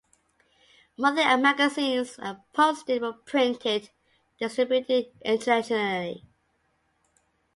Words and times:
Monthly 0.97 1.23
magazines 1.39 2.17
and 2.17 2.39
posters 2.53 2.99
were 3.01 3.13
printed 3.13 3.91
and 4.39 4.49
distributed 4.49 5.11
internationally. 5.23 6.25